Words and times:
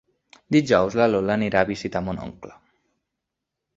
Dijous 0.55 0.95
na 0.99 1.07
Lola 1.11 1.35
anirà 1.35 1.63
a 1.65 1.69
visitar 1.73 2.03
mon 2.07 2.23
oncle. 2.25 2.59